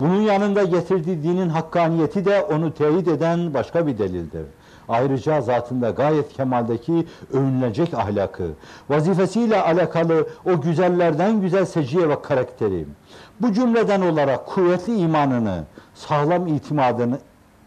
Bunun 0.00 0.21
yanında 0.21 0.62
getirdiği 0.65 1.23
dinin 1.23 1.49
hakkaniyeti 1.49 2.25
de 2.25 2.43
onu 2.43 2.75
teyit 2.75 3.09
eden 3.09 3.55
başka 3.55 3.87
bir 3.87 3.99
delildir. 3.99 4.45
Ayrıca 4.90 5.40
zatında 5.40 5.90
gayet 5.90 6.32
kemaldeki 6.32 7.06
övünülecek 7.32 7.94
ahlakı, 7.94 8.50
vazifesiyle 8.88 9.62
alakalı 9.62 10.28
o 10.44 10.61
güzellerden 10.61 11.40
güzel 11.40 11.64
seciye 11.64 12.09
ve 12.09 12.23
karakteri, 12.23 12.87
bu 13.40 13.52
cümleden 13.52 14.00
olarak 14.00 14.47
kuvvetli 14.47 14.97
imanını, 14.97 15.64
sağlam 15.94 16.47
itimadını, 16.47 17.18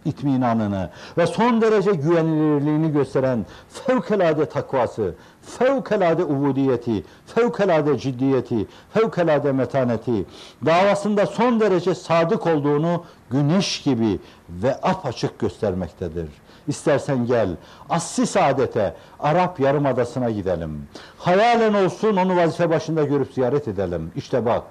itminanını 0.06 0.90
ve 1.18 1.28
son 1.28 1.62
derece 1.62 1.92
güvenilirliğini 1.92 2.92
gösteren 2.92 3.46
fevkalade 3.70 4.46
takvası, 4.46 5.16
fevkalade 5.42 6.24
ubudiyeti, 6.24 7.04
fevkalade 7.26 7.98
ciddiyeti, 7.98 8.68
fevkalade 8.94 9.52
metaneti, 9.52 10.26
davasında 10.66 11.26
son 11.26 11.60
derece 11.60 11.96
sadık 11.96 12.48
olduğunu 12.48 13.04
güneş 13.30 13.82
gibi 13.82 14.20
ve 14.50 14.76
apaçık 14.82 15.40
göstermektedir. 15.40 16.30
İstersen 16.68 17.26
gel, 17.26 17.50
asli 17.90 18.28
saadete, 18.28 18.96
Arap 19.20 19.60
Yarımadası'na 19.60 20.30
gidelim. 20.30 20.88
Hayalen 21.18 21.74
olsun 21.74 22.18
onu 22.18 22.38
vazife 22.38 22.70
başında 22.70 23.04
görüp 23.04 23.34
ziyaret 23.34 23.68
edelim. 23.68 24.12
İşte 24.16 24.46
bak, 24.46 24.64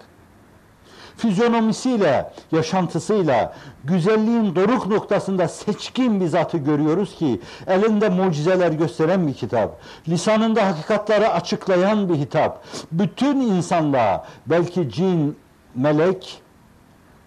fizyonomisiyle, 1.16 2.32
yaşantısıyla, 2.52 3.54
güzelliğin 3.84 4.54
doruk 4.54 4.86
noktasında 4.86 5.48
seçkin 5.48 6.20
bir 6.20 6.26
zatı 6.26 6.58
görüyoruz 6.58 7.14
ki, 7.14 7.40
elinde 7.66 8.08
mucizeler 8.08 8.72
gösteren 8.72 9.26
bir 9.26 9.34
kitap, 9.34 9.80
lisanında 10.08 10.66
hakikatları 10.66 11.28
açıklayan 11.28 12.08
bir 12.08 12.14
hitap, 12.14 12.64
bütün 12.92 13.40
insanlığa, 13.40 14.24
belki 14.46 14.90
cin, 14.90 15.36
melek, 15.74 16.42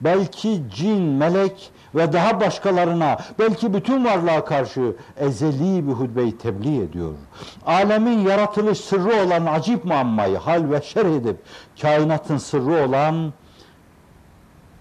belki 0.02 0.62
cin, 0.76 1.02
melek 1.02 1.72
ve 1.96 2.14
daha 2.14 2.42
başkalarına, 2.42 3.18
belki 3.40 3.74
bütün 3.74 4.06
varlığa 4.06 4.46
karşı 4.46 4.96
ezeli 5.18 5.88
bir 5.88 5.92
hutbeyi 5.92 6.38
tebliğ 6.38 6.82
ediyor. 6.82 7.14
Alemin 7.66 8.20
yaratılış 8.20 8.80
sırrı 8.80 9.26
olan 9.26 9.46
acip 9.46 9.86
muammayı 9.86 10.38
hal 10.38 10.72
ve 10.72 10.82
şerh 10.82 11.10
edip, 11.10 11.38
kainatın 11.82 12.38
sırrı 12.38 12.88
olan 12.88 13.34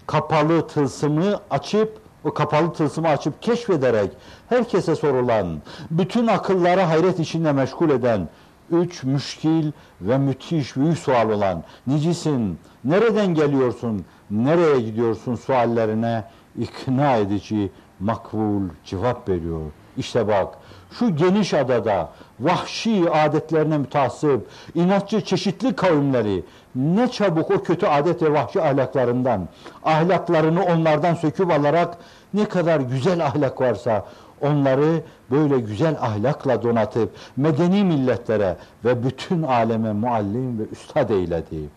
kapalı 0.07 0.67
tılsımı 0.67 1.41
açıp 1.51 1.99
o 2.25 2.35
kapalı 2.35 2.73
tılsımı 2.73 3.09
açıp 3.09 3.43
keşfederek 3.43 4.11
herkese 4.49 4.97
sorulan, 4.97 5.63
bütün 5.91 6.27
akılları 6.27 6.81
hayret 6.81 7.21
içinde 7.21 7.53
meşgul 7.53 7.91
eden 7.91 8.29
üç 8.71 9.03
müşkil 9.03 9.73
ve 10.01 10.19
müthiş 10.19 10.77
büyük 10.77 10.99
sual 10.99 11.31
olan 11.31 11.65
nicisin, 11.87 12.59
nereden 12.85 13.35
geliyorsun, 13.35 14.05
nereye 14.31 14.81
gidiyorsun? 14.81 15.35
suallerine 15.35 16.25
ikna 16.59 17.17
edici 17.17 17.71
makbul 18.01 18.63
cevap 18.85 19.29
veriyor. 19.29 19.61
İşte 19.97 20.29
bak 20.29 20.49
şu 20.99 21.17
geniş 21.17 21.55
adada 21.55 22.13
vahşi 22.41 23.11
adetlerine 23.11 23.79
mütasip, 23.79 24.47
inatçı 24.75 25.21
çeşitli 25.21 25.77
kavimleri 25.77 26.45
ne 26.75 27.11
çabuk 27.11 27.51
o 27.51 27.63
kötü 27.63 27.87
adet 27.87 28.23
ve 28.23 28.33
vahşi 28.33 28.63
ahlaklarından, 28.63 29.49
ahlaklarını 29.85 30.65
onlardan 30.65 31.15
söküp 31.15 31.51
alarak 31.51 31.99
ne 32.35 32.45
kadar 32.45 32.81
güzel 32.81 33.27
ahlak 33.27 33.61
varsa 33.61 34.05
onları 34.41 35.03
böyle 35.31 35.59
güzel 35.59 35.97
ahlakla 36.01 36.63
donatıp 36.63 37.11
medeni 37.37 37.85
milletlere 37.85 38.57
ve 38.85 39.05
bütün 39.05 39.43
aleme 39.43 39.93
muallim 39.93 40.59
ve 40.59 40.63
üstad 40.73 41.11
eyledi. 41.11 41.69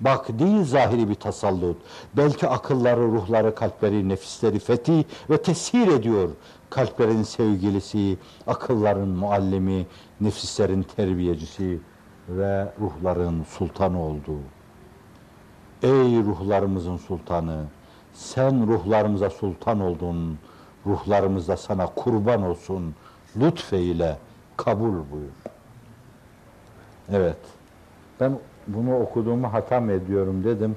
Bak 0.00 0.38
değil 0.38 0.64
zahiri 0.64 1.08
bir 1.08 1.14
tasallut. 1.14 1.76
Belki 2.16 2.48
akılları, 2.48 3.00
ruhları, 3.00 3.54
kalpleri, 3.54 4.08
nefisleri 4.08 4.58
fethi 4.58 5.04
ve 5.30 5.42
tesir 5.42 5.88
ediyor. 5.88 6.28
Kalplerin 6.70 7.22
sevgilisi, 7.22 8.18
akılların 8.46 9.08
muallimi, 9.08 9.86
nefislerin 10.20 10.82
terbiyecisi 10.82 11.80
ve 12.28 12.72
ruhların 12.80 13.44
sultanı 13.44 14.02
oldu. 14.02 14.38
Ey 15.82 16.22
ruhlarımızın 16.24 16.96
sultanı, 16.96 17.64
sen 18.12 18.66
ruhlarımıza 18.66 19.30
sultan 19.30 19.80
oldun, 19.80 20.38
ruhlarımız 20.86 21.48
da 21.48 21.56
sana 21.56 21.86
kurban 21.86 22.42
olsun, 22.42 22.94
lütfeyle 23.36 24.18
kabul 24.56 24.92
buyur. 24.92 25.54
Evet, 27.12 27.38
ben 28.20 28.38
bunu 28.74 29.00
okuduğumu 29.00 29.52
hatam 29.52 29.90
ediyorum 29.90 30.44
dedim. 30.44 30.76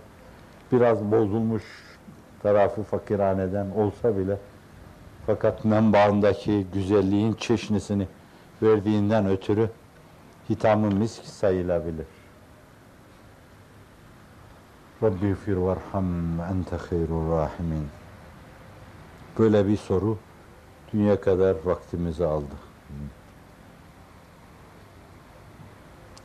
Biraz 0.71 1.11
bozulmuş 1.11 1.63
tarafı 2.43 2.83
fakirhaneden 2.83 3.69
olsa 3.69 4.17
bile 4.17 4.37
fakat 5.25 5.65
menbaındaki 5.65 6.65
güzelliğin 6.73 7.33
çeşnisini 7.33 8.07
verdiğinden 8.61 9.25
ötürü 9.25 9.69
hitamı 10.49 10.91
misk 10.91 11.25
sayılabilir. 11.25 12.05
Rabbi 15.03 15.35
fir 15.35 15.55
varham 15.55 16.05
ente 16.51 16.75
hayrul 16.75 17.31
rahimin. 17.31 17.87
Böyle 19.39 19.67
bir 19.67 19.77
soru 19.77 20.17
dünya 20.93 21.21
kadar 21.21 21.55
vaktimizi 21.65 22.25
aldı. 22.25 22.55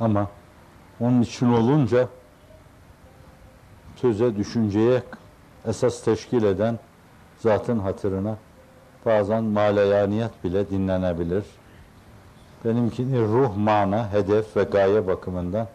Ama 0.00 0.28
onun 1.00 1.22
için 1.22 1.52
olunca 1.52 2.08
söze, 3.96 4.36
düşünceye 4.36 5.02
esas 5.66 6.04
teşkil 6.04 6.42
eden 6.42 6.78
zatın 7.38 7.78
hatırına 7.78 8.36
bazen 9.06 9.44
maleyaniyat 9.44 10.44
bile 10.44 10.70
dinlenebilir. 10.70 11.44
Benimkini 12.64 13.20
ruh, 13.20 13.56
mana, 13.56 14.12
hedef 14.12 14.56
ve 14.56 14.62
gaye 14.62 15.06
bakımından 15.06 15.68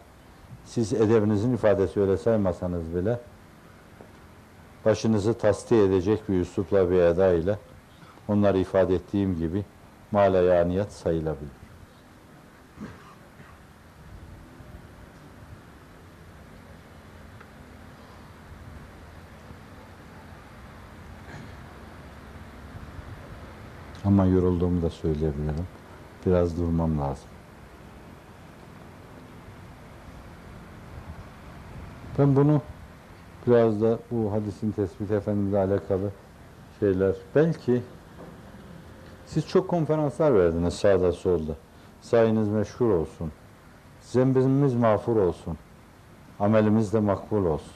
siz 0.64 0.92
edebinizin 0.92 1.54
ifadesi 1.54 2.00
öyle 2.00 2.16
saymasanız 2.16 2.94
bile 2.94 3.20
başınızı 4.84 5.34
tasdik 5.34 5.78
edecek 5.78 6.28
bir 6.28 6.40
üslupla 6.40 6.90
bir 6.90 6.98
eda 6.98 7.32
ile 7.32 7.58
onları 8.28 8.58
ifade 8.58 8.94
ettiğim 8.94 9.36
gibi 9.36 9.64
maleyaniyat 10.12 10.92
sayılabilir. 10.92 11.63
Ama 24.04 24.24
yorulduğumu 24.24 24.82
da 24.82 24.90
söyleyebilirim. 24.90 25.66
Biraz 26.26 26.58
durmam 26.58 26.98
lazım. 26.98 27.28
Ben 32.18 32.36
bunu 32.36 32.62
biraz 33.46 33.82
da 33.82 33.98
bu 34.10 34.32
hadisin 34.32 34.72
tespit 34.72 35.10
efendimizle 35.10 35.58
alakalı 35.58 36.10
şeyler 36.80 37.14
belki 37.34 37.82
siz 39.26 39.48
çok 39.48 39.68
konferanslar 39.68 40.34
verdiniz 40.34 40.74
sağda 40.74 41.12
solda. 41.12 41.52
Sayınız 42.00 42.48
meşhur 42.48 42.90
olsun. 42.90 43.32
Zembimiz 44.00 44.74
mağfur 44.74 45.16
olsun. 45.16 45.58
Amelimiz 46.40 46.92
de 46.92 47.00
makbul 47.00 47.44
olsun. 47.44 47.72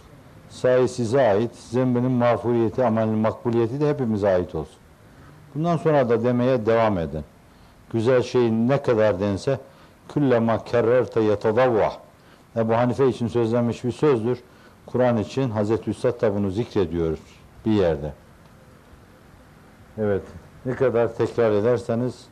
Sayı 0.48 0.88
size 0.88 1.20
ait, 1.20 1.56
zembinin 1.56 2.10
mağfuriyeti, 2.10 2.84
amelin 2.84 3.18
makbuliyeti 3.18 3.80
de 3.80 3.88
hepimize 3.88 4.28
ait 4.28 4.54
olsun. 4.54 4.78
Bundan 5.54 5.76
sonra 5.76 6.08
da 6.08 6.24
demeye 6.24 6.66
devam 6.66 6.98
edin. 6.98 7.24
Güzel 7.92 8.22
şeyin 8.22 8.68
ne 8.68 8.82
kadar 8.82 9.20
dense 9.20 9.60
küllema 10.08 10.64
kerrerte 10.64 11.20
yetadavvah. 11.20 11.98
Ebu 12.56 12.74
Hanife 12.74 13.08
için 13.08 13.28
sözlenmiş 13.28 13.84
bir 13.84 13.92
sözdür. 13.92 14.38
Kur'an 14.86 15.16
için 15.16 15.50
Hazreti 15.50 15.90
Üstad 15.90 16.20
da 16.20 16.34
bunu 16.34 16.50
zikrediyor 16.50 17.18
bir 17.66 17.72
yerde. 17.72 18.12
Evet. 19.98 20.22
Ne 20.66 20.74
kadar 20.74 21.14
tekrar 21.14 21.52
ederseniz 21.52 22.26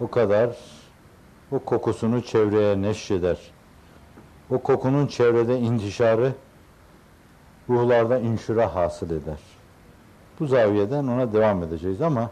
o 0.00 0.08
kadar 0.08 0.50
o 1.52 1.58
kokusunu 1.58 2.22
çevreye 2.22 2.82
neşreder. 2.82 3.38
O 4.50 4.58
kokunun 4.58 5.06
çevrede 5.06 5.58
intişarı 5.58 6.32
ruhlarda 7.68 8.18
inşira 8.18 8.74
hasıl 8.74 9.10
eder. 9.10 9.38
Bu 10.40 10.46
zaviyeden 10.46 11.06
ona 11.06 11.32
devam 11.32 11.62
edeceğiz 11.62 12.02
ama 12.02 12.30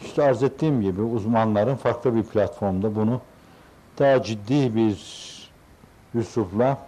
işte 0.00 0.22
arz 0.22 0.42
ettiğim 0.42 0.80
gibi 0.80 1.00
uzmanların 1.00 1.74
farklı 1.76 2.14
bir 2.14 2.22
platformda 2.22 2.94
bunu 2.94 3.20
daha 3.98 4.22
ciddi 4.22 4.74
bir 4.74 4.98
üslupla 6.14 6.78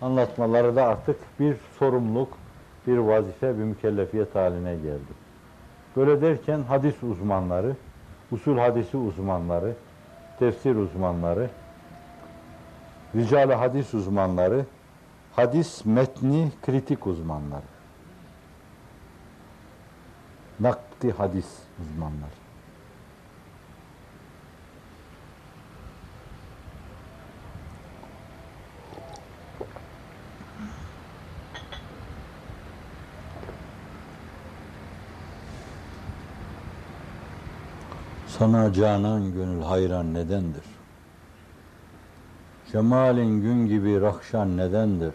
anlatmaları 0.00 0.76
da 0.76 0.84
artık 0.84 1.16
bir 1.40 1.56
sorumluluk, 1.78 2.28
bir 2.86 2.98
vazife, 2.98 3.58
bir 3.58 3.64
mükellefiyet 3.64 4.34
haline 4.34 4.74
geldi. 4.76 5.12
Böyle 5.96 6.20
derken 6.20 6.62
hadis 6.62 7.02
uzmanları, 7.02 7.76
usul 8.32 8.58
hadisi 8.58 8.96
uzmanları, 8.96 9.74
tefsir 10.38 10.76
uzmanları, 10.76 11.50
rical 13.14 13.50
hadis 13.50 13.94
uzmanları, 13.94 14.64
hadis 15.36 15.84
metni 15.84 16.52
kritik 16.66 17.06
uzmanları, 17.06 17.71
nakdi 20.62 21.12
hadis 21.12 21.46
uzmanları. 21.80 22.42
Sana 38.38 38.72
canan 38.72 39.32
gönül 39.32 39.62
hayran 39.62 40.14
nedendir? 40.14 40.64
Cemalin 42.72 43.40
gün 43.42 43.66
gibi 43.66 44.00
rahşan 44.00 44.56
nedendir? 44.56 45.14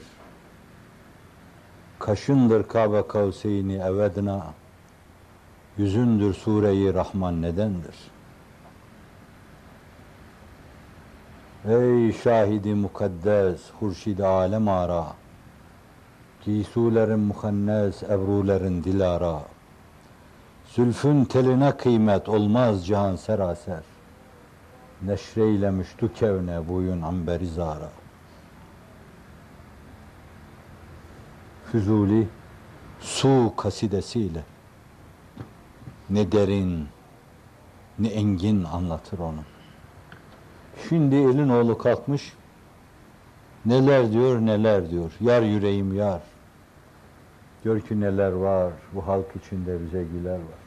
Kaşındır 2.00 2.68
Kabe 2.68 3.08
kavseyni 3.08 3.76
evedna, 3.76 4.46
yüzündür 5.78 6.34
sureyi 6.34 6.94
Rahman 6.94 7.42
nedendir? 7.42 7.96
Ey 11.68 12.14
şahidi 12.14 12.74
mukaddes, 12.74 13.62
hurşid 13.80 14.20
alem 14.20 14.68
ara, 14.68 15.06
giysulerin 16.46 17.20
muhannes, 17.20 18.04
ebrulerin 18.04 18.84
dilara, 18.84 19.42
Zülfün 20.76 21.26
teline 21.26 21.78
kıymet 21.78 22.30
olmaz 22.30 22.88
cihan 22.88 23.16
seraser. 23.16 23.84
Neşreylemiş 25.02 25.88
du 26.02 26.14
kevne 26.14 26.68
buyun 26.68 27.02
amberi 27.02 27.48
zara. 27.48 27.90
Füzuli 31.72 32.28
su 33.00 33.54
kasidesiyle 33.58 34.44
ne 36.10 36.32
derin 36.32 36.88
ne 38.00 38.08
engin 38.08 38.64
anlatır 38.64 39.20
onu. 39.20 39.44
Şimdi 40.90 41.16
elin 41.16 41.50
oğlu 41.50 41.78
kalkmış 41.78 42.34
neler 43.66 44.12
diyor 44.12 44.40
neler 44.40 44.90
diyor. 44.90 45.12
Yar 45.22 45.42
yüreğim 45.42 45.94
yar. 45.94 46.22
Gör 47.64 47.80
ki 47.82 48.00
neler 48.02 48.32
var 48.32 48.74
bu 48.94 49.08
halk 49.08 49.26
içinde 49.36 49.82
bize 49.82 50.04
güler 50.04 50.38
var. 50.38 50.67